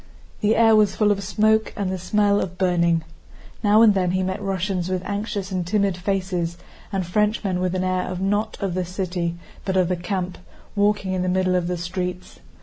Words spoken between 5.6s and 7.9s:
timid faces, and Frenchmen with an